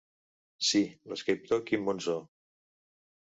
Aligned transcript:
Sí, 0.69 0.81
l'escriptor 1.11 1.61
Quim 1.67 1.85
Monzó. 1.89 2.17